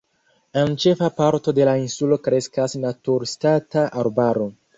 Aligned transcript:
En 0.61 0.71
ĉefa 0.83 1.09
parto 1.19 1.53
de 1.59 1.67
la 1.69 1.75
insulo 1.81 2.17
kreskas 2.29 2.75
naturstata 2.87 3.87
arbaro. 4.07 4.51